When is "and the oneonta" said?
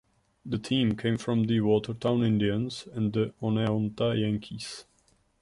2.91-4.19